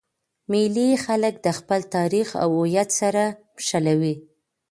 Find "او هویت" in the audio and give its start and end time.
2.43-2.89